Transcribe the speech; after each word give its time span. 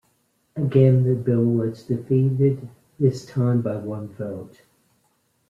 Again 0.55 1.03
the 1.03 1.13
bill 1.13 1.45
was 1.45 1.83
defeated, 1.83 2.67
this 2.99 3.23
time 3.23 3.61
by 3.61 3.75
one 3.77 4.07
vote. 4.07 4.63